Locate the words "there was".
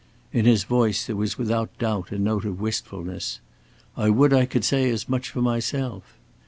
1.05-1.37